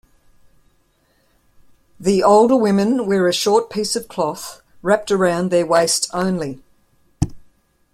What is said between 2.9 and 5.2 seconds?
wear a short piece of cloth wrapped